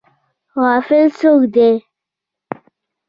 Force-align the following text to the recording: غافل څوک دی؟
غافل 0.61 1.05
څوک 1.19 1.41
دی؟ 1.55 1.71